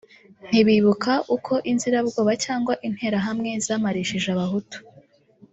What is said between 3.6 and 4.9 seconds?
zamarishije Abahutu